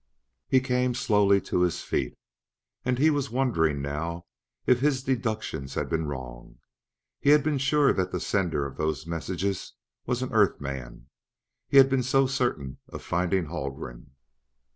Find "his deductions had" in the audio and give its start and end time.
4.79-5.89